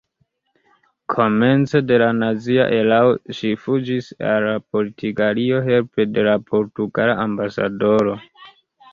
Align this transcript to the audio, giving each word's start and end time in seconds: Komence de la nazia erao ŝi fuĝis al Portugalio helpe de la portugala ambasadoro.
Komence 1.15 1.81
de 1.89 1.97
la 2.01 2.05
nazia 2.21 2.63
erao 2.77 3.11
ŝi 3.39 3.51
fuĝis 3.65 4.07
al 4.29 4.45
Portugalio 4.77 5.59
helpe 5.67 6.07
de 6.15 6.25
la 6.29 6.33
portugala 6.53 7.19
ambasadoro. 7.27 8.17